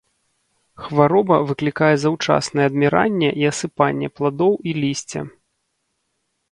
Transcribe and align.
Хвароба 0.85 1.35
выклікае 1.49 1.91
заўчаснае 2.05 2.65
адміранне 2.71 3.29
і 3.43 3.49
асыпанне 3.51 4.07
пладоў 4.19 4.53
і 4.71 4.77
лісця. 4.81 5.21